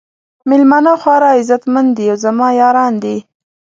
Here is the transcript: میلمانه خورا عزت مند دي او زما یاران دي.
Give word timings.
میلمانه 0.49 0.93
خورا 1.01 1.29
عزت 1.39 1.63
مند 1.73 1.89
دي 1.97 2.05
او 2.11 2.17
زما 2.23 2.47
یاران 2.61 2.93
دي. 3.03 3.15